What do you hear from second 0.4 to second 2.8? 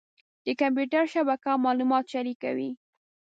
د کمپیوټر شبکه معلومات شریکوي.